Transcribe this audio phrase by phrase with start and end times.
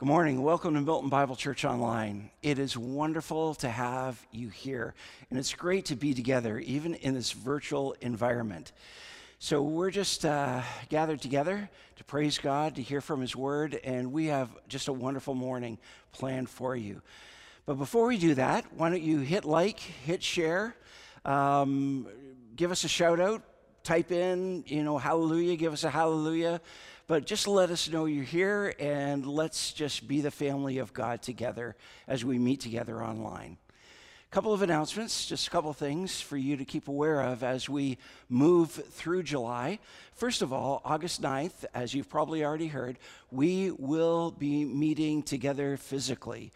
[0.00, 0.42] Good morning.
[0.42, 2.30] Welcome to Milton Bible Church Online.
[2.42, 4.94] It is wonderful to have you here,
[5.28, 8.72] and it's great to be together, even in this virtual environment.
[9.40, 14.10] So, we're just uh, gathered together to praise God, to hear from His Word, and
[14.10, 15.76] we have just a wonderful morning
[16.12, 17.02] planned for you.
[17.66, 20.74] But before we do that, why don't you hit like, hit share,
[21.26, 22.08] um,
[22.56, 23.42] give us a shout out,
[23.82, 26.62] type in, you know, hallelujah, give us a hallelujah.
[27.10, 31.22] But just let us know you're here and let's just be the family of God
[31.22, 31.74] together
[32.06, 33.56] as we meet together online.
[34.30, 37.68] A couple of announcements, just a couple things for you to keep aware of as
[37.68, 39.80] we move through July.
[40.14, 42.96] First of all, August 9th, as you've probably already heard,
[43.32, 46.52] we will be meeting together physically.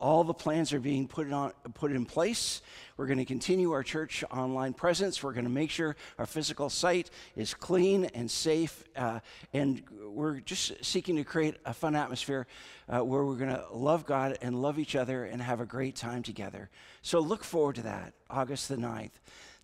[0.00, 2.62] All the plans are being put, on, put in place.
[2.98, 5.22] We're going to continue our church online presence.
[5.22, 8.82] We're going to make sure our physical site is clean and safe.
[8.96, 9.20] Uh,
[9.52, 12.48] and we're just seeking to create a fun atmosphere
[12.88, 15.94] uh, where we're going to love God and love each other and have a great
[15.94, 16.70] time together.
[17.02, 19.12] So look forward to that, August the 9th.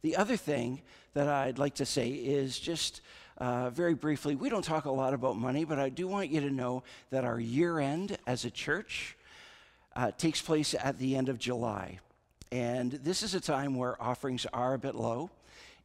[0.03, 0.83] The other thing
[1.15, 3.01] that I'd like to say is just
[3.39, 6.41] uh, very briefly we don't talk a lot about money, but I do want you
[6.43, 9.17] to know that our year end as a church
[9.97, 11.99] uh, takes place at the end of July.
[12.53, 15.31] And this is a time where offerings are a bit low.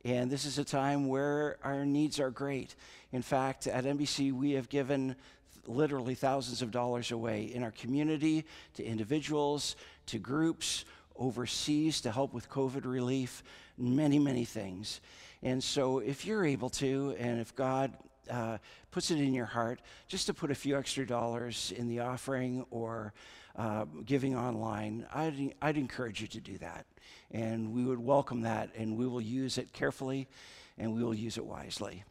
[0.06, 2.76] And this is a time where our needs are great.
[3.12, 5.16] In fact, at MBC, we have given
[5.66, 8.46] literally thousands of dollars away in our community
[8.76, 9.76] to individuals,
[10.08, 10.86] to groups,
[11.18, 13.44] overseas to help with COVID relief,
[13.78, 15.02] many, many things.
[15.44, 17.94] And so, if you're able to, and if God
[18.30, 18.58] uh,
[18.92, 22.66] puts it in your heart, just to put a few extra dollars in the offering
[22.72, 23.14] or
[23.60, 26.86] uh, giving online, I'd, I'd encourage you to do that.
[27.30, 30.28] And we would welcome that, and we will use it carefully
[30.78, 32.06] and we will use it wisely.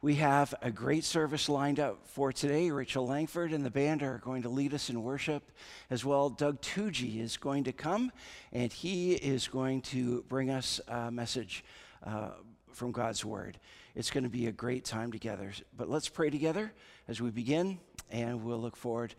[0.00, 2.70] We have a great service lined up for today.
[2.70, 5.52] Rachel Langford and the band are going to lead us in worship
[5.90, 6.30] as well.
[6.30, 8.10] Doug Tsuji is going to come
[8.50, 11.64] and he is going to bring us a message
[12.02, 12.30] uh,
[12.72, 13.58] from God's Word.
[13.94, 15.52] It's going to be a great time together.
[15.76, 16.72] But let's pray together
[17.08, 17.78] as we begin,
[18.10, 19.14] and we'll look forward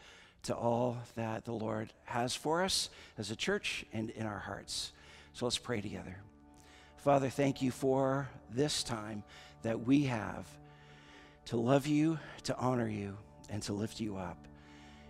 [0.46, 4.92] to all that the Lord has for us as a church and in our hearts.
[5.34, 6.18] So let's pray together.
[6.98, 9.24] Father, thank you for this time
[9.64, 10.48] that we have
[11.46, 13.18] to love you, to honor you,
[13.50, 14.48] and to lift you up.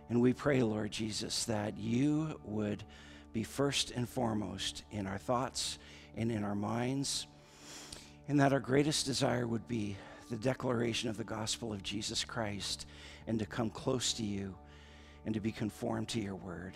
[0.09, 2.83] And we pray, Lord Jesus, that you would
[3.33, 5.79] be first and foremost in our thoughts
[6.15, 7.27] and in our minds,
[8.27, 9.97] and that our greatest desire would be
[10.29, 12.87] the declaration of the gospel of Jesus Christ
[13.27, 14.55] and to come close to you
[15.25, 16.73] and to be conformed to your word.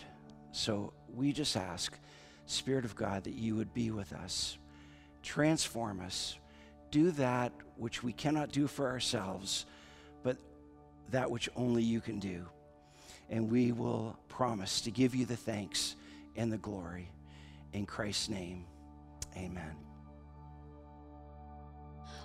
[0.52, 1.96] So we just ask,
[2.46, 4.58] Spirit of God, that you would be with us,
[5.22, 6.36] transform us,
[6.90, 9.66] do that which we cannot do for ourselves,
[10.22, 10.36] but
[11.10, 12.46] that which only you can do.
[13.28, 15.94] And we will promise to give you the thanks
[16.34, 17.10] and the glory.
[17.72, 18.64] In Christ's name,
[19.36, 19.89] amen.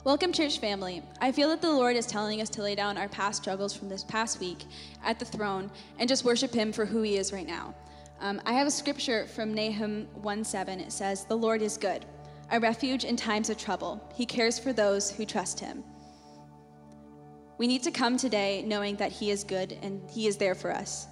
[0.05, 1.01] Welcome, church family.
[1.19, 3.89] I feel that the Lord is telling us to lay down our past struggles from
[3.89, 4.65] this past week
[5.03, 7.73] at the throne and just worship Him for who He is right now.
[8.19, 10.79] Um, I have a scripture from Nahum 1 7.
[10.79, 12.05] It says, The Lord is good,
[12.51, 13.99] a refuge in times of trouble.
[14.13, 15.83] He cares for those who trust Him.
[17.57, 20.71] We need to come today knowing that He is good and He is there for
[20.71, 21.07] us.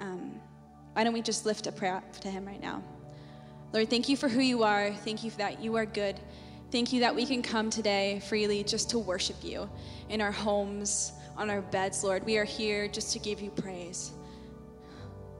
[0.00, 0.40] Um,
[0.94, 2.82] why don't we just lift a prayer up to Him right now?
[3.74, 4.94] Lord, thank you for who you are.
[4.94, 6.18] Thank you for that you are good.
[6.74, 9.70] Thank you that we can come today freely just to worship you
[10.08, 12.26] in our homes, on our beds, Lord.
[12.26, 14.10] We are here just to give you praise.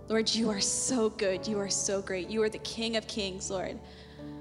[0.06, 1.44] Lord, you are so good.
[1.44, 2.30] You are so great.
[2.30, 3.80] You are the King of Kings, Lord.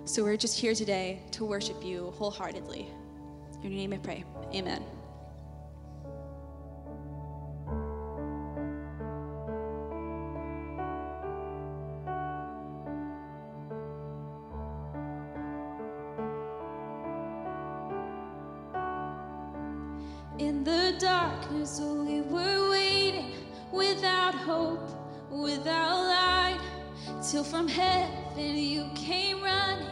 [0.06, 2.86] So we're just here today to worship you wholeheartedly.
[3.64, 4.24] In your name I pray.
[4.54, 4.84] Amen.
[20.40, 23.34] In the darkness, we were waiting
[23.72, 24.90] without hope,
[25.30, 26.60] without light,
[27.22, 29.86] till from heaven you came running.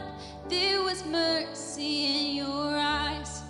[0.48, 3.42] There was mercy in your eyes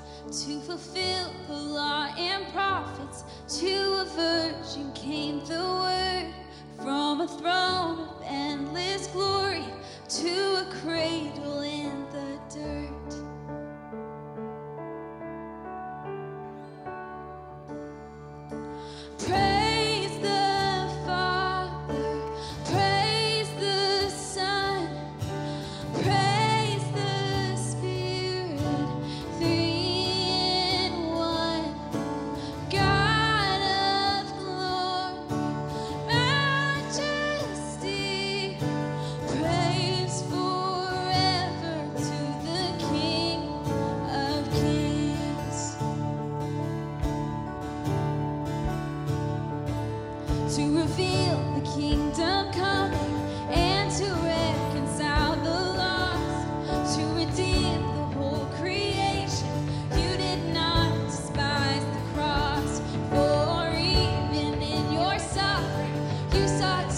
[0.44, 3.24] to fulfill the law and prophets.
[3.60, 6.34] To a virgin came the word
[6.76, 9.64] from a throne of endless glory
[10.08, 11.41] to a cradle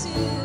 [0.05, 0.44] tasted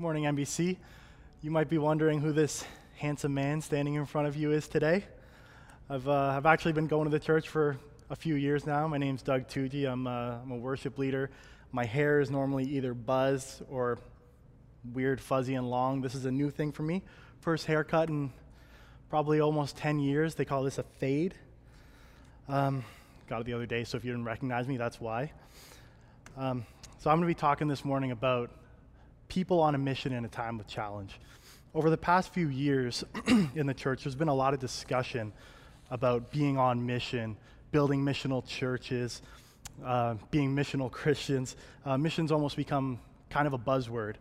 [0.00, 0.78] Good morning, MBC.
[1.42, 2.64] You might be wondering who this
[2.96, 5.04] handsome man standing in front of you is today.
[5.90, 7.76] I've, uh, I've actually been going to the church for
[8.08, 8.88] a few years now.
[8.88, 9.86] My name's Doug Tsuji.
[9.86, 11.28] I'm, uh, I'm a worship leader.
[11.70, 13.98] My hair is normally either buzzed or
[14.94, 16.00] weird, fuzzy, and long.
[16.00, 17.02] This is a new thing for me.
[17.40, 18.32] First haircut in
[19.10, 20.34] probably almost 10 years.
[20.34, 21.34] They call this a fade.
[22.48, 22.84] Um,
[23.28, 25.30] got it the other day, so if you didn't recognize me, that's why.
[26.38, 26.64] Um,
[27.00, 28.50] so I'm going to be talking this morning about
[29.30, 31.18] people on a mission in a time of challenge.
[31.72, 33.04] Over the past few years
[33.54, 35.32] in the church, there's been a lot of discussion
[35.90, 37.36] about being on mission,
[37.70, 39.22] building missional churches,
[39.84, 41.56] uh, being missional Christians.
[41.86, 42.98] Uh, missions almost become
[43.30, 44.16] kind of a buzzword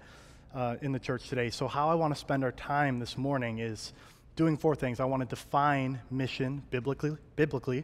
[0.54, 1.50] uh, in the church today.
[1.50, 3.94] So, how I want to spend our time this morning is
[4.36, 5.00] doing four things.
[5.00, 7.18] I want to define mission biblically.
[7.36, 7.84] biblically.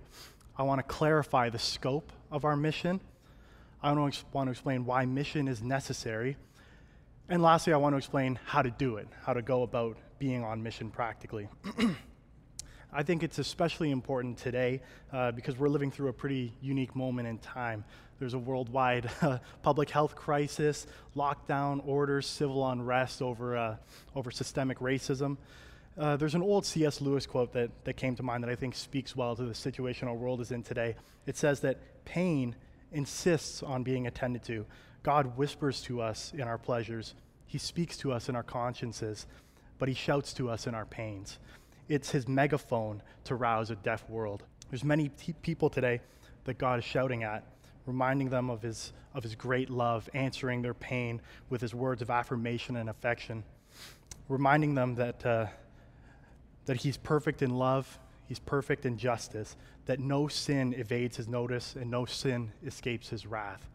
[0.57, 3.01] I want to clarify the scope of our mission.
[3.83, 6.37] I want to, explain why mission is necessary.
[7.27, 10.43] And lastly, I want to explain how to do it, how to go about being
[10.43, 11.49] on mission practically.
[12.93, 14.79] I think it's especially important today
[15.11, 17.83] uh, because we're living through a pretty unique moment in time.
[18.19, 20.85] There's a worldwide uh, public health crisis,
[21.15, 23.75] lockdown orders, civil unrest over, uh,
[24.15, 25.37] over systemic racism.
[25.97, 27.01] Uh, there's an old C.S.
[27.01, 30.07] Lewis quote that, that came to mind that I think speaks well to the situation
[30.07, 30.95] our world is in today.
[31.25, 32.55] It says that pain
[32.91, 34.67] insists on being attended to.
[35.05, 37.13] God whispers to us in our pleasures,
[37.45, 39.27] He speaks to us in our consciences,
[39.77, 41.37] but He shouts to us in our pains.
[41.87, 44.41] It's His megaphone to rouse a deaf world.
[44.71, 46.01] There's many t- people today
[46.45, 47.43] that God is shouting at,
[47.85, 52.09] reminding them of his, of his great love, answering their pain with His words of
[52.09, 53.43] affirmation and affection,
[54.27, 55.23] reminding them that.
[55.23, 55.45] Uh,
[56.65, 61.75] that he's perfect in love, he's perfect in justice, that no sin evades his notice
[61.75, 63.69] and no sin escapes his wrath.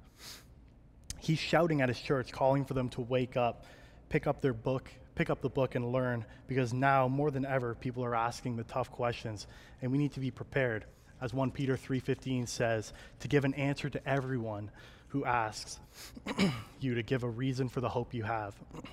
[1.20, 3.64] He's shouting at his church, calling for them to wake up,
[4.09, 7.74] pick up their book, pick up the book and learn, because now more than ever
[7.74, 9.46] people are asking the tough questions,
[9.83, 10.87] and we need to be prepared.
[11.20, 14.70] As 1 Peter 3:15 says, to give an answer to everyone
[15.09, 15.78] who asks
[16.80, 18.54] you to give a reason for the hope you have.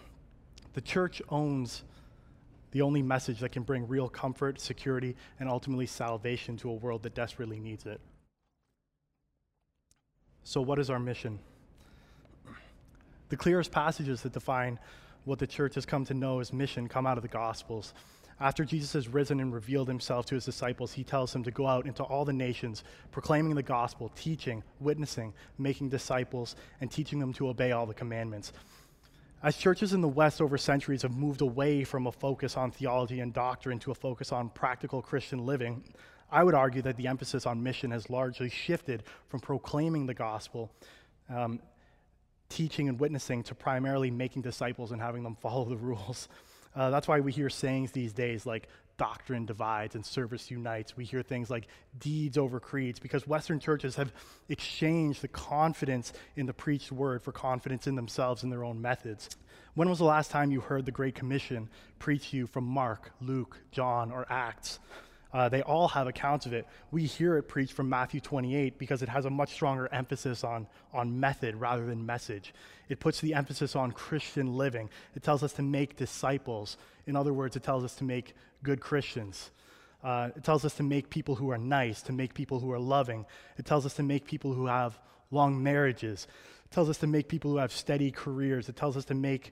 [0.73, 1.81] The church owns
[2.69, 7.01] the only message that can bring real comfort, security, and ultimately salvation to a world
[7.01, 7.99] that desperately needs it.
[10.43, 11.39] So, what is our mission?
[13.29, 14.79] The clearest passages that define
[15.25, 17.93] what the church has come to know as mission come out of the Gospels.
[18.39, 21.65] After Jesus has risen and revealed himself to his disciples, he tells them to go
[21.65, 27.33] out into all the nations, proclaiming the gospel, teaching, witnessing, making disciples, and teaching them
[27.33, 28.53] to obey all the commandments.
[29.41, 33.21] As churches in the West over centuries have moved away from a focus on theology
[33.21, 35.83] and doctrine to a focus on practical Christian living,
[36.31, 40.71] I would argue that the emphasis on mission has largely shifted from proclaiming the gospel,
[41.29, 41.59] um,
[42.49, 46.27] teaching and witnessing, to primarily making disciples and having them follow the rules.
[46.75, 50.97] Uh, that's why we hear sayings these days like doctrine divides and service unites.
[50.97, 51.67] We hear things like
[51.99, 54.11] deeds over creeds because Western churches have
[54.49, 59.29] exchanged the confidence in the preached word for confidence in themselves and their own methods.
[59.75, 63.11] When was the last time you heard the Great Commission preach to you from Mark,
[63.21, 64.79] Luke, John, or Acts?
[65.33, 66.65] Uh, they all have accounts of it.
[66.91, 70.67] We hear it preached from Matthew 28 because it has a much stronger emphasis on,
[70.93, 72.53] on method rather than message.
[72.89, 74.89] It puts the emphasis on Christian living.
[75.15, 76.77] It tells us to make disciples.
[77.05, 79.51] In other words, it tells us to make good Christians.
[80.03, 82.79] Uh, it tells us to make people who are nice, to make people who are
[82.79, 83.25] loving.
[83.57, 84.97] It tells us to make people who have
[85.31, 86.27] long marriages.
[86.65, 88.69] It tells us to make people who have steady careers.
[88.69, 89.51] It tells us to make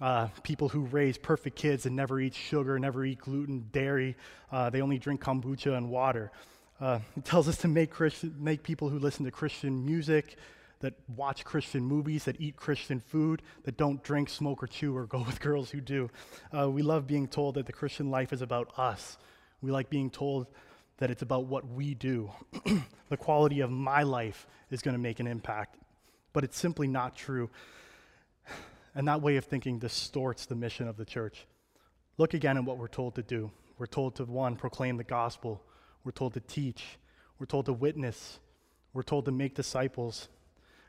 [0.00, 4.16] uh, people who raise perfect kids and never eat sugar, never eat gluten, dairy.
[4.50, 6.32] Uh, they only drink kombucha and water.
[6.80, 10.36] Uh, it tells us to make, Christian, make people who listen to Christian music,
[10.80, 15.06] that watch Christian movies, that eat Christian food, that don't drink, smoke, or chew, or
[15.06, 16.10] go with girls who do.
[16.56, 19.16] Uh, we love being told that the Christian life is about us.
[19.60, 20.48] We like being told
[20.98, 22.30] that it's about what we do.
[23.08, 25.76] the quality of my life is going to make an impact.
[26.32, 27.50] But it's simply not true.
[28.94, 31.46] And that way of thinking distorts the mission of the church.
[32.18, 33.50] Look again at what we're told to do.
[33.78, 35.62] We're told to, one, proclaim the gospel.
[36.04, 36.98] We're told to teach.
[37.38, 38.38] We're told to witness.
[38.92, 40.28] We're told to make disciples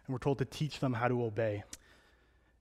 [0.05, 1.63] and we're told to teach them how to obey.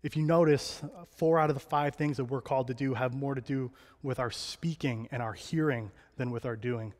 [0.03, 0.83] If you notice,
[1.17, 3.71] four out of the five things that we're called to do have more to do
[4.03, 6.93] with our speaking and our hearing than with our doing.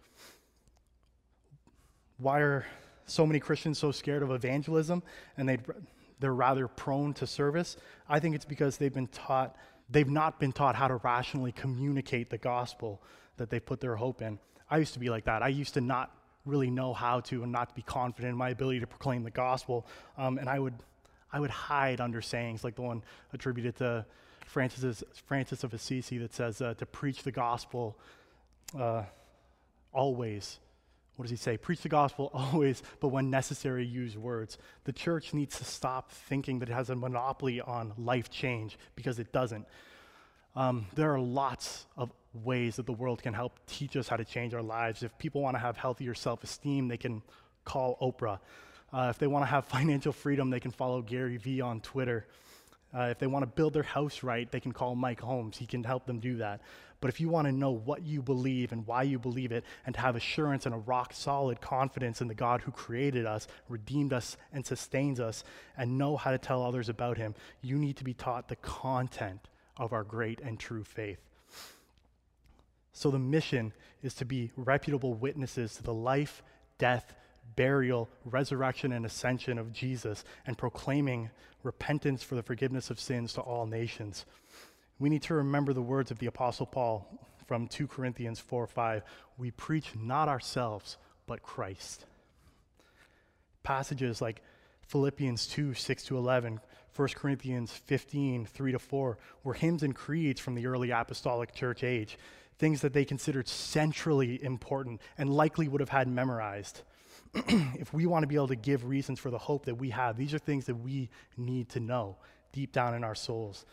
[2.19, 2.67] Why are
[3.07, 5.03] so many Christians so scared of evangelism
[5.37, 5.59] and they
[6.23, 7.77] they're rather prone to service?
[8.09, 9.57] I think it's because they've been taught
[9.91, 13.03] they've not been taught how to rationally communicate the gospel
[13.37, 14.39] that they put their hope in.
[14.71, 15.43] I used to be like that.
[15.43, 18.51] I used to not really know how to and not to be confident in my
[18.51, 19.87] ability to proclaim the gospel.
[20.17, 20.75] Um, and I would,
[21.33, 24.07] I would hide under sayings like the one attributed to
[24.47, 27.99] Francis, Francis of Assisi that says uh, to preach the gospel
[28.79, 29.05] uh,
[29.93, 30.59] always.
[31.17, 31.57] What does he say?
[31.57, 34.59] Preach the gospel always, but when necessary, use words.
[34.85, 39.19] The church needs to stop thinking that it has a monopoly on life change because
[39.19, 39.67] it doesn't.
[40.55, 44.25] Um, there are lots of ways that the world can help teach us how to
[44.25, 45.03] change our lives.
[45.03, 47.23] If people want to have healthier self esteem, they can
[47.65, 48.39] call Oprah.
[48.93, 52.27] Uh, if they want to have financial freedom, they can follow Gary Vee on Twitter.
[52.95, 55.57] Uh, if they want to build their house right, they can call Mike Holmes.
[55.57, 56.61] He can help them do that.
[57.01, 59.95] But if you want to know what you believe and why you believe it, and
[59.95, 64.13] to have assurance and a rock solid confidence in the God who created us, redeemed
[64.13, 65.43] us, and sustains us,
[65.77, 69.49] and know how to tell others about him, you need to be taught the content
[69.77, 71.19] of our great and true faith.
[72.93, 76.43] So the mission is to be reputable witnesses to the life,
[76.79, 77.15] death,
[77.57, 81.31] burial, resurrection, and ascension of Jesus and proclaiming
[81.63, 84.25] repentance for the forgiveness of sins to all nations.
[84.99, 87.07] We need to remember the words of the Apostle Paul
[87.47, 89.03] from 2 Corinthians 4 5.
[89.37, 92.07] We preach not ourselves, but Christ.
[93.63, 94.43] Passages like
[94.87, 96.61] Philippians 2 6 to 11,
[96.95, 101.83] 1 Corinthians 15 3 to 4 were hymns and creeds from the early apostolic church
[101.83, 102.19] age,
[102.59, 106.83] things that they considered centrally important and likely would have had memorized.
[107.35, 110.17] if we want to be able to give reasons for the hope that we have,
[110.17, 112.17] these are things that we need to know
[112.53, 113.65] deep down in our souls.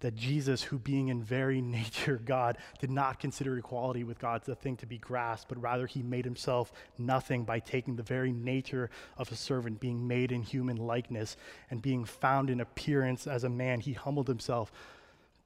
[0.00, 4.56] That Jesus, who being in very nature God, did not consider equality with God the
[4.56, 8.90] thing to be grasped, but rather he made himself nothing by taking the very nature
[9.16, 11.36] of a servant, being made in human likeness,
[11.70, 13.80] and being found in appearance as a man.
[13.80, 14.72] He humbled himself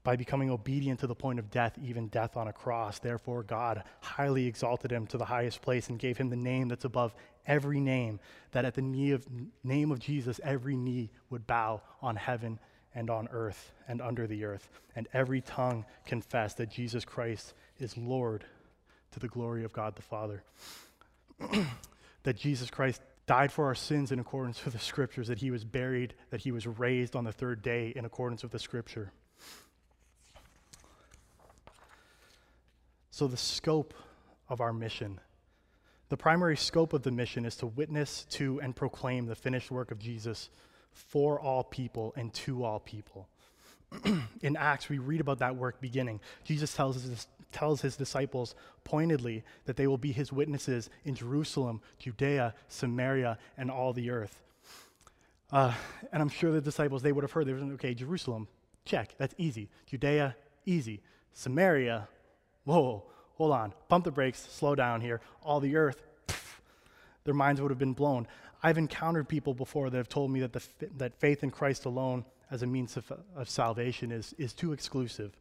[0.09, 2.99] by becoming obedient to the point of death, even death on a cross.
[2.99, 6.87] Therefore, God highly exalted him to the highest place and gave him the name that's
[6.87, 7.15] above
[7.47, 8.19] every name,
[8.53, 9.27] that at the knee of,
[9.63, 12.59] name of Jesus, every knee would bow on heaven
[12.95, 17.95] and on earth and under the earth, and every tongue confess that Jesus Christ is
[17.99, 18.47] Lord
[19.11, 20.43] to the glory of God the Father.
[22.23, 25.65] that Jesus Christ died for our sins in accordance with the scriptures, that he was
[25.65, 29.13] buried, that he was raised on the third day in accordance with the scripture.
[33.19, 33.95] So, the scope
[34.49, 35.19] of our mission
[36.09, 39.91] the primary scope of the mission is to witness to and proclaim the finished work
[39.91, 40.51] of Jesus
[40.93, 43.29] for all people and to all people.
[44.43, 46.21] in Acts, we read about that work beginning.
[46.45, 48.55] Jesus tells his, tells his disciples
[48.85, 54.41] pointedly that they will be his witnesses in Jerusalem, Judea, Samaria, and all the earth.
[55.51, 55.75] Uh,
[56.13, 58.47] and I'm sure the disciples, they would have heard, they were okay, Jerusalem,
[58.85, 59.71] check, that's easy.
[59.87, 61.03] Judea, easy.
[61.33, 62.07] Samaria,
[62.69, 63.03] whoa,
[63.37, 65.21] hold on, pump the brakes, slow down here.
[65.43, 66.61] All the earth, pff,
[67.25, 68.29] their minds would have been blown.
[68.63, 70.63] I've encountered people before that have told me that, the,
[70.99, 74.73] that faith in Christ alone as a means of, uh, of salvation is, is too
[74.73, 75.33] exclusive.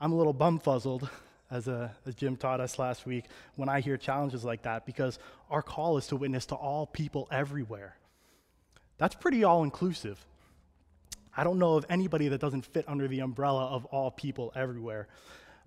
[0.00, 1.08] I'm a little bumfuzzled,
[1.50, 5.18] as, a, as Jim taught us last week, when I hear challenges like that because
[5.50, 7.96] our call is to witness to all people everywhere.
[8.96, 10.24] That's pretty all inclusive.
[11.36, 15.06] I don't know of anybody that doesn't fit under the umbrella of all people everywhere.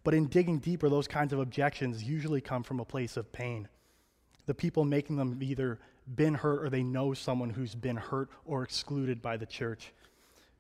[0.04, 3.68] But in digging deeper, those kinds of objections usually come from a place of pain.
[4.46, 5.80] The people making them either
[6.16, 9.94] been hurt or they know someone who's been hurt or excluded by the church.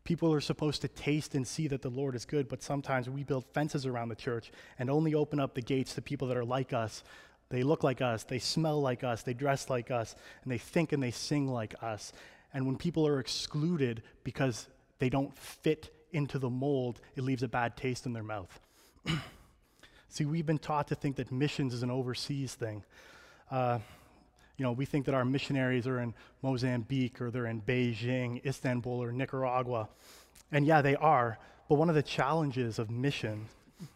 [0.03, 3.23] People are supposed to taste and see that the Lord is good, but sometimes we
[3.23, 6.45] build fences around the church and only open up the gates to people that are
[6.45, 7.03] like us.
[7.49, 10.91] They look like us, they smell like us, they dress like us, and they think
[10.93, 12.13] and they sing like us.
[12.53, 14.67] And when people are excluded because
[14.99, 18.59] they don't fit into the mold, it leaves a bad taste in their mouth.
[20.09, 22.83] See, we've been taught to think that missions is an overseas thing.
[23.51, 23.79] Uh,
[24.57, 29.01] you know, we think that our missionaries are in Mozambique or they're in Beijing, Istanbul,
[29.01, 29.87] or Nicaragua.
[30.51, 31.39] And yeah, they are.
[31.69, 33.45] But one of the challenges of mission,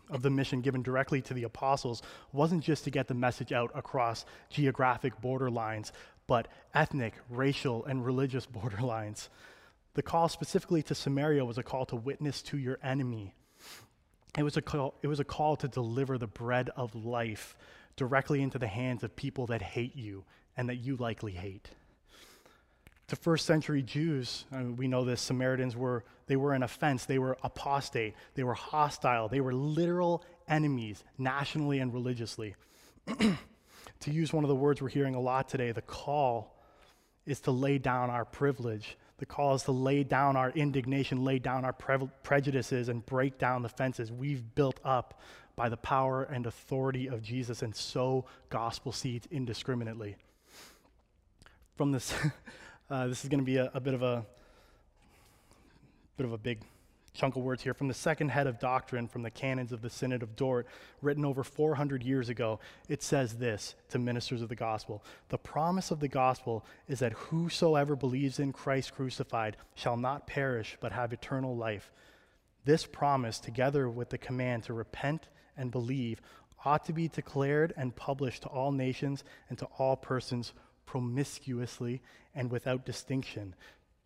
[0.09, 3.71] of the mission given directly to the apostles, wasn't just to get the message out
[3.75, 5.91] across geographic borderlines,
[6.27, 9.27] but ethnic, racial, and religious borderlines.
[9.95, 13.33] The call specifically to Samaria was a call to witness to your enemy,
[14.37, 17.55] it was, a call, it was a call to deliver the bread of life
[17.95, 20.23] directly into the hands of people that hate you
[20.57, 21.69] and that you likely hate.
[23.09, 27.05] To first century Jews, I mean, we know this, Samaritans were, they were an offense.
[27.05, 28.15] They were apostate.
[28.33, 29.27] They were hostile.
[29.27, 32.55] They were literal enemies, nationally and religiously.
[33.19, 36.55] to use one of the words we're hearing a lot today, the call
[37.25, 41.39] is to lay down our privilege the call is to lay down our indignation, lay
[41.39, 45.21] down our pre- prejudices, and break down the fences we've built up
[45.55, 50.17] by the power and authority of Jesus and sow gospel seeds indiscriminately.
[51.77, 52.13] From this,
[52.89, 54.25] uh, this is going to be a, a, bit of a
[56.17, 56.59] bit of a big
[57.13, 59.89] chunk of words here from the second head of doctrine from the canons of the
[59.89, 60.67] Synod of Dort,
[61.01, 62.59] written over 400 years ago.
[62.89, 67.13] It says this to ministers of the gospel The promise of the gospel is that
[67.13, 71.91] whosoever believes in Christ crucified shall not perish but have eternal life.
[72.65, 76.21] This promise, together with the command to repent and believe,
[76.65, 80.53] ought to be declared and published to all nations and to all persons
[80.85, 82.01] promiscuously
[82.35, 83.53] and without distinction,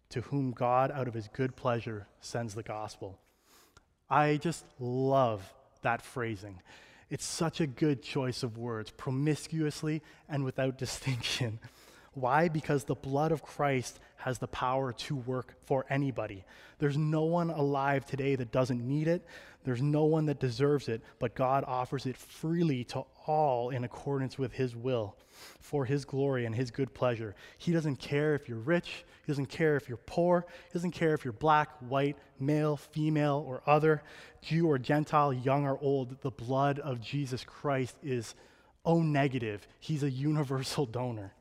[0.10, 3.20] to whom God, out of his good pleasure, sends the gospel.
[4.10, 6.62] I just love that phrasing.
[7.10, 11.60] It's such a good choice of words, promiscuously and without distinction.
[12.14, 12.48] Why?
[12.48, 16.44] Because the blood of Christ has the power to work for anybody.
[16.80, 19.26] There's no one alive today that doesn't need it.
[19.68, 24.38] There's no one that deserves it, but God offers it freely to all in accordance
[24.38, 25.18] with His will,
[25.60, 27.36] for His glory and His good pleasure.
[27.58, 31.14] He doesn't care if you're rich, He doesn't care if you're poor, He doesn't care
[31.14, 34.04] if you're black, white, male, female, or other,
[34.42, 36.22] Jew or Gentile, young or old.
[36.22, 38.36] The blood of Jesus Christ is
[38.86, 41.34] O negative, He's a universal donor.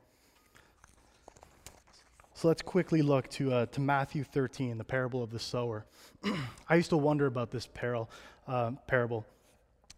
[2.37, 5.87] So let's quickly look to, uh, to Matthew 13, the parable of the sower.
[6.69, 8.11] I used to wonder about this parable.
[8.47, 9.25] Uh, parable.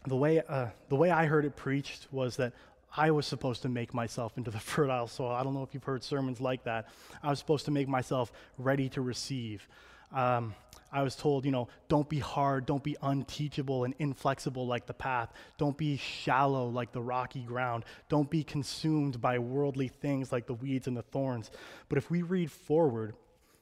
[0.07, 2.53] The, way, uh, the way I heard it preached was that
[2.95, 5.31] I was supposed to make myself into the fertile soil.
[5.31, 6.87] I don't know if you've heard sermons like that.
[7.21, 9.67] I was supposed to make myself ready to receive.
[10.13, 10.55] Um,
[10.91, 14.93] I was told, you know, don't be hard, don't be unteachable and inflexible like the
[14.93, 20.47] path, don't be shallow like the rocky ground, don't be consumed by worldly things like
[20.47, 21.51] the weeds and the thorns.
[21.89, 23.13] But if we read forward,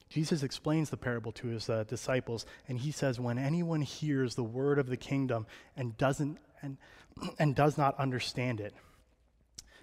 [0.08, 4.44] Jesus explains the parable to his uh, disciples, and he says, When anyone hears the
[4.44, 6.78] word of the kingdom and doesn't and,
[7.38, 8.74] and does not understand it.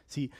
[0.07, 0.31] See,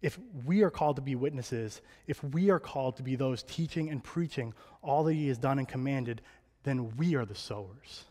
[0.00, 3.88] if we are called to be witnesses, if we are called to be those teaching
[3.88, 6.22] and preaching all that he has done and commanded,
[6.64, 8.04] then we are the sowers.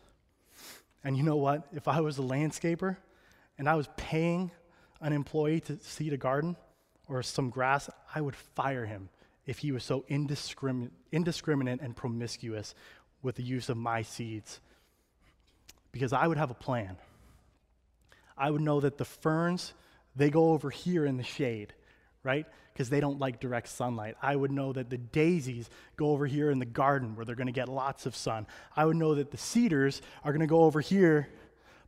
[1.04, 1.66] And you know what?
[1.72, 2.96] If I was a landscaper
[3.58, 4.50] and I was paying
[5.00, 6.56] an employee to seed a garden
[7.08, 9.08] or some grass, I would fire him
[9.46, 12.74] if he was so indiscrimin- indiscriminate and promiscuous
[13.22, 14.60] with the use of my seeds.
[15.90, 16.96] Because I would have a plan.
[18.36, 19.74] I would know that the ferns,
[20.14, 21.74] they go over here in the shade
[22.24, 22.46] right?
[22.72, 24.16] Because they don't like direct sunlight.
[24.22, 27.46] I would know that the daisies go over here in the garden where they're going
[27.46, 28.46] to get lots of sun.
[28.76, 31.28] I would know that the cedars are going to go over here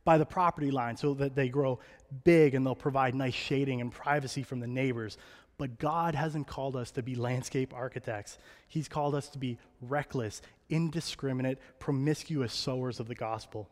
[0.03, 1.79] by the property line so that they grow
[2.23, 5.17] big and they'll provide nice shading and privacy from the neighbors.
[5.57, 8.37] But God hasn't called us to be landscape architects.
[8.67, 13.69] He's called us to be reckless, indiscriminate, promiscuous sowers of the gospel.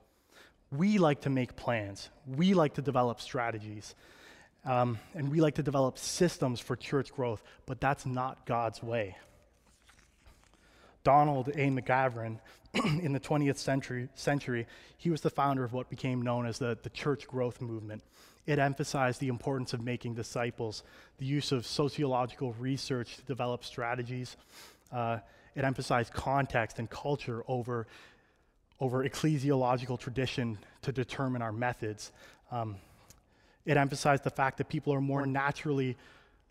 [0.71, 3.95] We like to make plans, we like to develop strategies.
[4.65, 9.17] Um, and we like to develop systems for church growth, but that's not God's way.
[11.03, 11.69] Donald A.
[11.69, 12.39] McGavran,
[12.73, 14.65] in the 20th century, century,
[14.97, 18.01] he was the founder of what became known as the, the church growth movement.
[18.45, 20.83] It emphasized the importance of making disciples,
[21.17, 24.37] the use of sociological research to develop strategies.
[24.91, 25.19] Uh,
[25.55, 27.87] it emphasized context and culture over,
[28.79, 32.11] over ecclesiological tradition to determine our methods.
[32.51, 32.77] Um,
[33.65, 35.97] it emphasized the fact that people are more naturally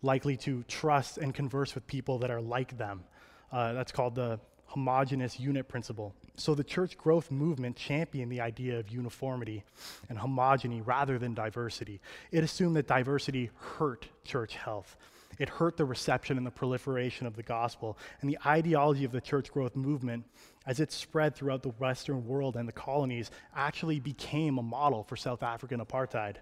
[0.03, 3.05] likely to trust and converse with people that are like them.
[3.51, 4.41] Uh, that's called the
[4.73, 6.15] homogenous unit principle.
[6.37, 9.65] So the church growth movement championed the idea of uniformity
[10.09, 12.01] and homogeny rather than diversity.
[12.31, 14.97] It assumed that diversity hurt church health.
[15.39, 17.99] It hurt the reception and the proliferation of the gospel.
[18.21, 20.25] And the ideology of the church growth movement,
[20.67, 25.17] as it spread throughout the Western world and the colonies, actually became a model for
[25.17, 26.37] South African apartheid.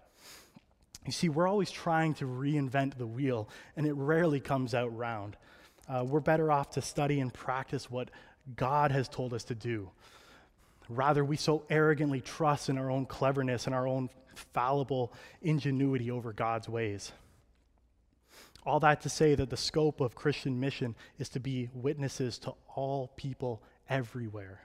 [1.06, 5.36] You see, we're always trying to reinvent the wheel, and it rarely comes out round.
[5.88, 8.10] Uh, we're better off to study and practice what
[8.56, 9.90] God has told us to do.
[10.88, 14.10] Rather, we so arrogantly trust in our own cleverness and our own
[14.52, 17.12] fallible ingenuity over God's ways.
[18.66, 22.54] All that to say that the scope of Christian mission is to be witnesses to
[22.74, 24.60] all people everywhere.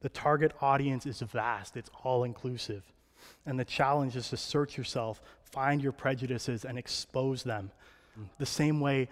[0.00, 2.82] The target audience is vast, it's all inclusive.
[3.44, 7.70] And the challenge is to search yourself, find your prejudices, and expose them.
[8.18, 8.28] Mm.
[8.38, 9.08] The same way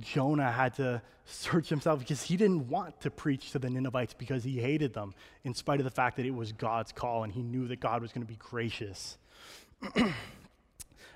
[0.00, 4.44] Jonah had to search himself because he didn't want to preach to the Ninevites because
[4.44, 7.42] he hated them, in spite of the fact that it was God's call and he
[7.42, 9.18] knew that God was going to be gracious.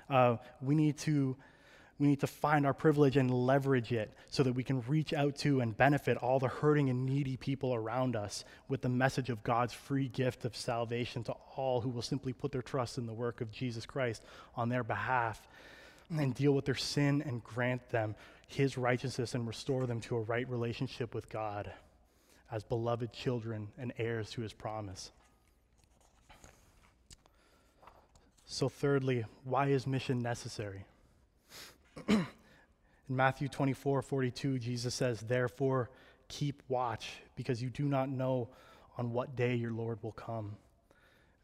[0.09, 1.35] uh, we need to
[1.99, 5.35] we need to find our privilege and leverage it so that we can reach out
[5.37, 9.43] to and benefit all the hurting and needy people around us with the message of
[9.43, 13.13] God's free gift of salvation to all who will simply put their trust in the
[13.13, 14.23] work of Jesus Christ
[14.55, 15.47] on their behalf
[16.09, 18.15] and deal with their sin and grant them
[18.47, 21.71] his righteousness and restore them to a right relationship with God.
[22.51, 25.11] as beloved children and heirs to his promise.
[28.45, 30.85] So, thirdly, why is mission necessary?
[32.07, 32.25] In
[33.09, 35.89] Matthew 24 42, Jesus says, Therefore,
[36.27, 38.49] keep watch, because you do not know
[38.97, 40.57] on what day your Lord will come.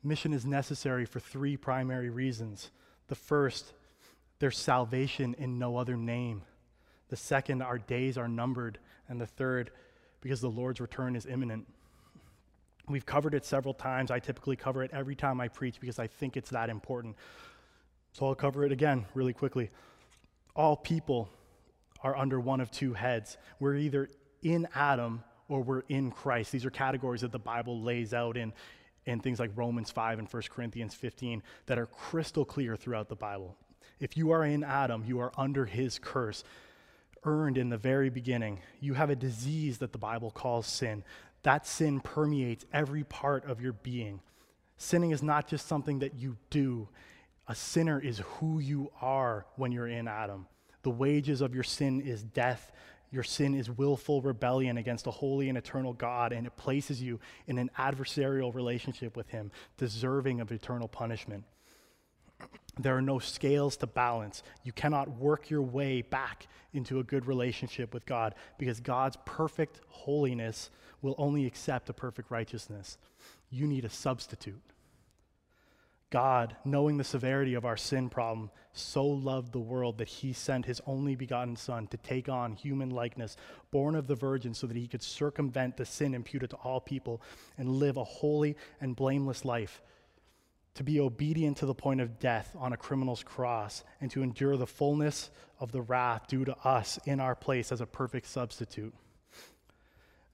[0.04, 2.72] Mission is necessary for three primary reasons.
[3.08, 3.74] The first,
[4.40, 6.44] there's salvation in no other name.
[7.10, 8.80] The second, our days are numbered.
[9.10, 9.72] And the third,
[10.22, 11.68] because the Lord's return is imminent.
[12.88, 14.10] We've covered it several times.
[14.10, 17.16] I typically cover it every time I preach because I think it's that important.
[18.14, 19.70] So I'll cover it again really quickly.
[20.56, 21.30] All people
[22.04, 23.38] are under one of two heads.
[23.60, 24.10] We're either
[24.42, 26.52] in Adam or we're in Christ.
[26.52, 28.54] These are categories that the Bible lays out in,
[29.06, 33.16] in things like Romans 5 and 1 Corinthians 15 that are crystal clear throughout the
[33.16, 33.56] Bible.
[34.00, 36.44] If you are in Adam, you are under his curse,
[37.26, 38.62] earned in the very beginning.
[38.80, 41.04] You have a disease that the Bible calls sin
[41.44, 44.22] that sin permeates every part of your being.
[44.78, 46.88] Sinning is not just something that you do,
[47.50, 50.46] a sinner is who you are when you're in Adam.
[50.84, 52.72] The wages of your sin is death.
[53.12, 57.20] Your sin is willful rebellion against a holy and eternal God, and it places you
[57.48, 61.44] in an adversarial relationship with Him, deserving of eternal punishment.
[62.78, 64.44] There are no scales to balance.
[64.64, 69.82] You cannot work your way back into a good relationship with God because God's perfect
[69.88, 70.70] holiness
[71.02, 73.00] will only accept a perfect righteousness.
[73.50, 74.62] You need a substitute.
[76.10, 80.66] God, knowing the severity of our sin problem, so loved the world that he sent
[80.66, 83.38] his only begotten Son to take on human likeness,
[83.72, 87.22] born of the Virgin, so that he could circumvent the sin imputed to all people
[87.58, 89.82] and live a holy and blameless life
[90.76, 94.56] to be obedient to the point of death on a criminal's cross, and to endure
[94.56, 98.94] the fullness of the wrath due to us in our place as a perfect substitute.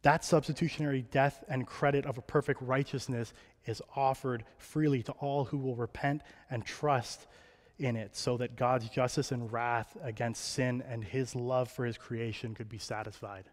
[0.03, 3.34] That substitutionary death and credit of a perfect righteousness
[3.66, 7.28] is offered freely to all who will repent and trust
[7.78, 11.97] in it, so that God's justice and wrath against sin and his love for his
[11.97, 13.49] creation could be satisfied.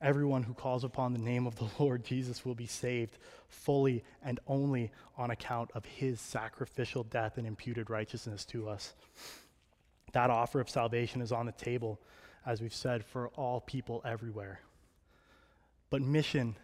[0.00, 4.40] Everyone who calls upon the name of the Lord Jesus will be saved fully and
[4.46, 8.94] only on account of his sacrificial death and imputed righteousness to us.
[10.12, 12.00] That offer of salvation is on the table,
[12.44, 14.60] as we've said, for all people everywhere.
[15.90, 16.56] But mission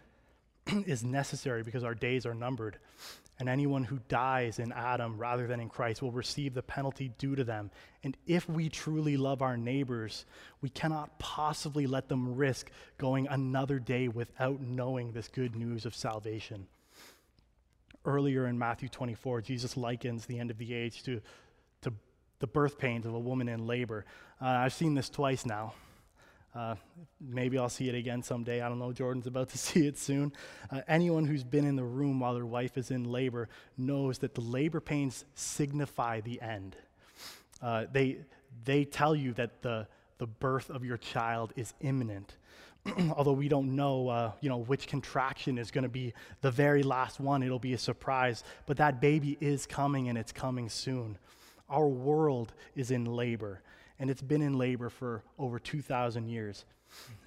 [0.85, 2.77] is necessary because our days are numbered
[3.39, 7.35] and anyone who dies in Adam rather than in Christ will receive the penalty due
[7.37, 7.71] to them.
[8.03, 10.25] And if we truly love our neighbors,
[10.61, 15.95] we cannot possibly let them risk going another day without knowing this good news of
[15.95, 16.67] salvation.
[18.03, 21.21] Earlier in Matthew 24, Jesus likens the end of the age to,
[21.81, 21.93] to
[22.39, 24.05] the birth pains of a woman in labor.
[24.41, 25.73] Uh, I've seen this twice now.
[26.55, 26.75] Uh,
[27.21, 28.61] maybe I'll see it again someday.
[28.61, 28.91] I don't know.
[28.91, 30.33] Jordan's about to see it soon.
[30.71, 34.33] Uh, anyone who's been in the room while their wife is in labor knows that
[34.33, 36.75] the labor pains signify the end.
[37.61, 38.17] Uh, they,
[38.63, 39.87] they tell you that the,
[40.17, 42.37] the birth of your child is imminent.
[43.15, 46.81] Although we don't know, uh, you know, which contraction is going to be the very
[46.81, 48.43] last one, it'll be a surprise.
[48.65, 51.17] But that baby is coming, and it's coming soon.
[51.69, 53.61] Our world is in labor
[53.99, 56.65] and it's been in labor for over 2,000 years.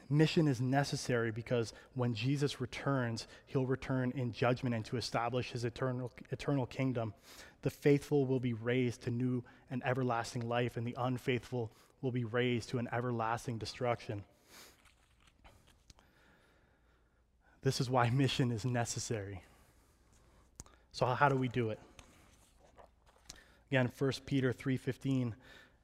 [0.08, 5.64] Mission is necessary because when Jesus returns, he'll return in judgment and to establish his
[5.64, 7.14] eternal, eternal kingdom.
[7.62, 11.70] The faithful will be raised to new and everlasting life, and the unfaithful
[12.02, 14.24] will be raised to an everlasting destruction.
[17.62, 19.42] This is why mission is necessary.
[20.90, 21.78] So how do we do it?
[23.70, 25.32] Again, 1 Peter 3:15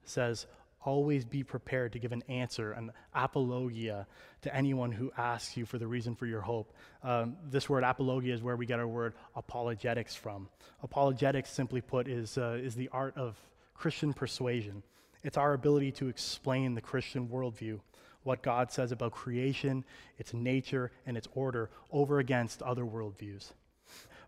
[0.04, 0.46] says,
[0.84, 4.06] always be prepared to give an answer, an apologia,
[4.42, 6.72] to anyone who asks you for the reason for your hope.
[7.02, 10.48] Um, this word apologia is where we get our word apologetics from.
[10.82, 13.36] Apologetics, simply put, is, uh, is the art of
[13.74, 14.82] Christian persuasion.
[15.22, 17.80] It's our ability to explain the Christian worldview,
[18.22, 19.84] what God says about creation,
[20.16, 23.52] its nature, and its order, over against other worldviews.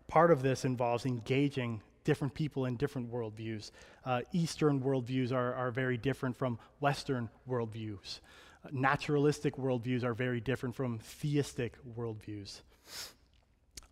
[0.07, 3.71] Part of this involves engaging different people and different worldviews.
[4.05, 8.19] Uh, Eastern worldviews are, are very different from Western worldviews.
[8.65, 12.61] Uh, naturalistic worldviews are very different from theistic worldviews.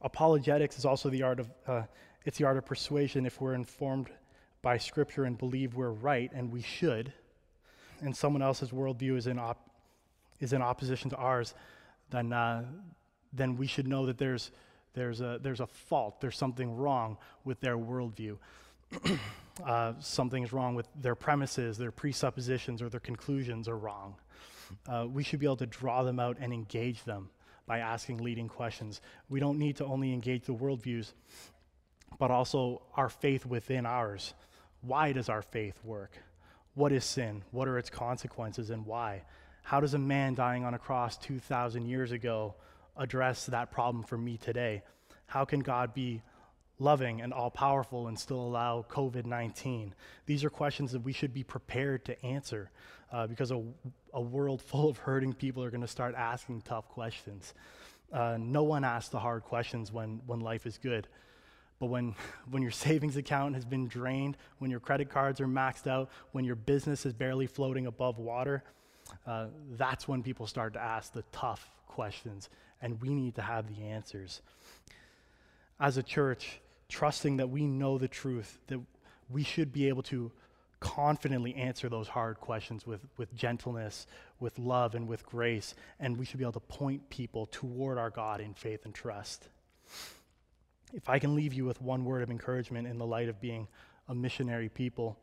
[0.01, 1.83] Apologetics is also the art of uh,
[2.25, 3.25] it's the art of persuasion.
[3.25, 4.09] If we're informed
[4.61, 7.13] by Scripture and believe we're right, and we should,
[8.01, 9.69] and someone else's worldview is in op-
[10.39, 11.53] is in opposition to ours,
[12.11, 12.65] then uh,
[13.33, 14.51] then we should know that there's
[14.93, 18.37] there's a, there's a fault, there's something wrong with their worldview.
[19.65, 24.15] uh, something's wrong with their premises, their presuppositions, or their conclusions are wrong.
[24.87, 27.29] Uh, we should be able to draw them out and engage them
[27.65, 29.01] by asking leading questions.
[29.29, 31.13] We don't need to only engage the worldviews,
[32.17, 34.33] but also our faith within ours.
[34.81, 36.17] Why does our faith work?
[36.73, 37.43] What is sin?
[37.51, 39.23] What are its consequences and why?
[39.61, 42.55] How does a man dying on a cross 2,000 years ago
[42.99, 44.83] address that problem for me today?
[45.25, 46.21] How can God be
[46.77, 49.95] loving and all powerful and still allow COVID 19?
[50.27, 52.69] These are questions that we should be prepared to answer
[53.11, 53.63] uh, because a,
[54.13, 57.53] a, world full of hurting people are going to start asking tough questions.
[58.11, 61.07] Uh, no one asks the hard questions when, when life is good.
[61.79, 62.15] But when,
[62.49, 66.43] when your savings account has been drained, when your credit cards are maxed out, when
[66.43, 68.63] your business is barely floating above water,
[69.25, 72.49] uh, that's when people start to ask the tough questions,
[72.81, 74.41] and we need to have the answers.
[75.79, 76.59] As a church,
[76.89, 78.79] trusting that we know the truth, that
[79.29, 80.31] we should be able to
[80.79, 84.07] confidently answer those hard questions with, with gentleness,
[84.39, 88.09] with love, and with grace, and we should be able to point people toward our
[88.09, 89.49] God in faith and trust.
[90.93, 93.67] If I can leave you with one word of encouragement in the light of being
[94.07, 95.17] a missionary people,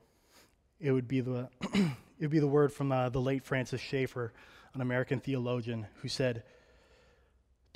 [0.79, 1.91] it would be the, it
[2.21, 4.33] would be the word from uh, the late Francis Schaeffer,
[4.75, 6.43] an American theologian, who said,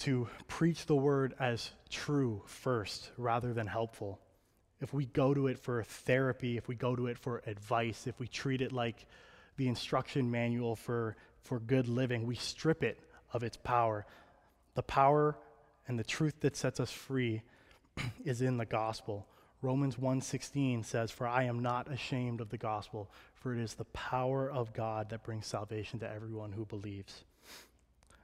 [0.00, 4.18] to preach the word as true first rather than helpful.
[4.80, 8.18] If we go to it for therapy, if we go to it for advice, if
[8.18, 9.06] we treat it like
[9.56, 12.98] the instruction manual for, for good living, we strip it
[13.34, 14.06] of its power.
[14.74, 15.36] The power
[15.86, 17.42] and the truth that sets us free
[18.24, 19.26] is in the gospel.
[19.60, 23.84] Romans 1:16 says, "For I am not ashamed of the gospel, for it is the
[23.86, 27.24] power of God that brings salvation to everyone who believes."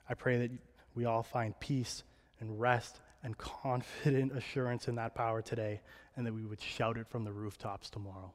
[0.09, 0.51] I pray that
[0.97, 2.03] we all find peace
[2.41, 5.81] and rest and confident assurance in that power today,
[6.17, 8.33] and that we would shout it from the rooftops tomorrow.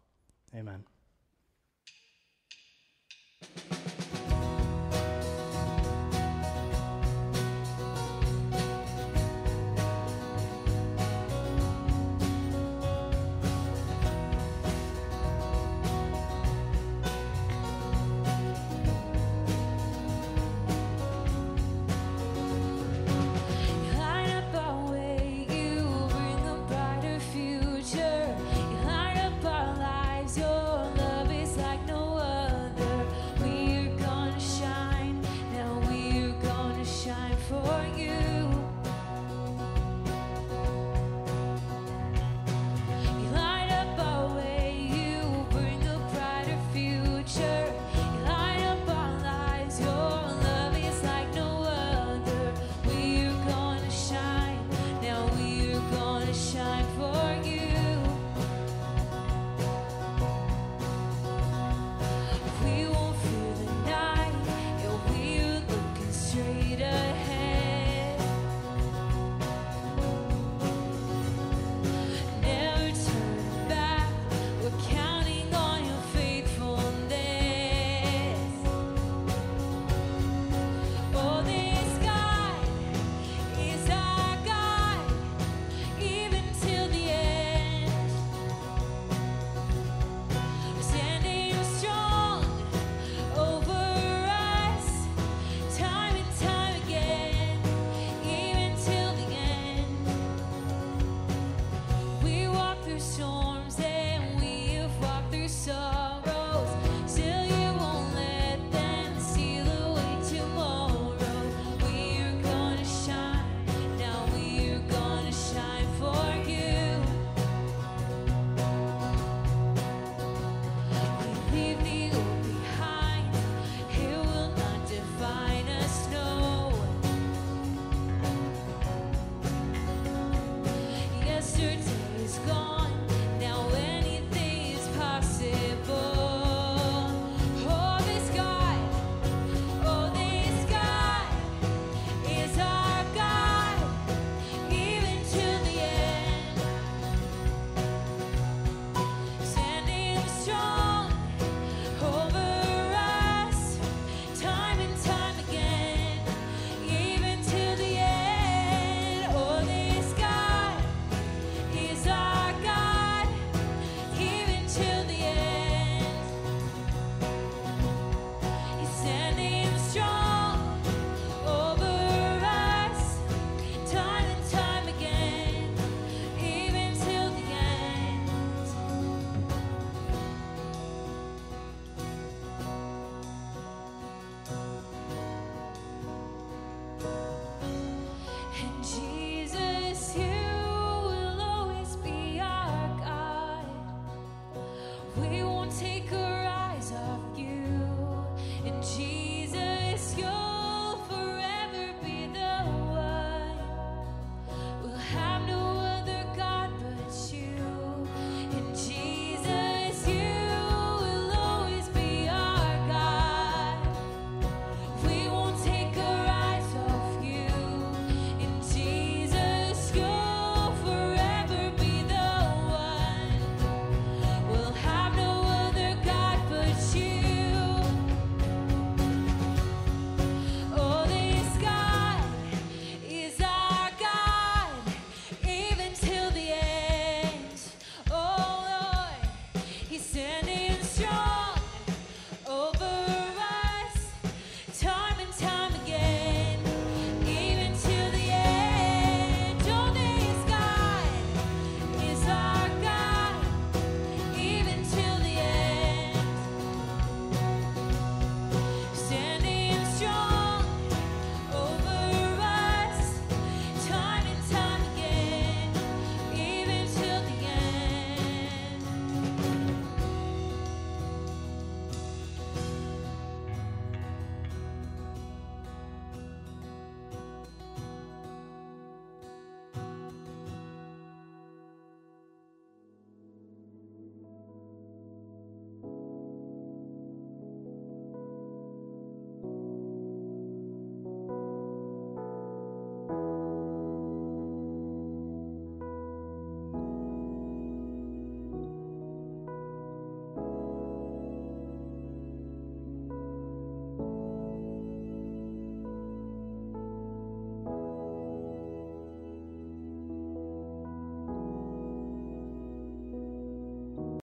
[0.55, 0.86] Amen.